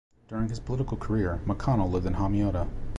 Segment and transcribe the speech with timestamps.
[0.27, 2.67] During his political career, McConnell lived in Hamiota.